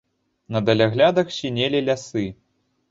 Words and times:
На 0.55 0.61
даляглядах 0.69 1.31
сінелі 1.39 1.85
лясы. 1.93 2.29